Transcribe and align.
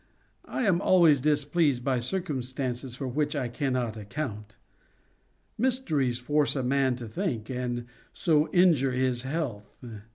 I 0.47 0.63
am 0.63 0.81
always 0.81 1.21
displeased 1.21 1.83
by 1.83 1.99
circumstances 1.99 2.95
for 2.95 3.07
which 3.07 3.35
I 3.35 3.49
cannot 3.49 3.97
account. 3.97 4.55
Mysteries 5.59 6.17
force 6.17 6.55
a 6.55 6.63
man 6.63 6.95
to 6.95 7.07
think, 7.07 7.51
and 7.51 7.85
so 8.11 8.49
injure 8.51 8.93
his 8.93 9.21
health. 9.21 9.77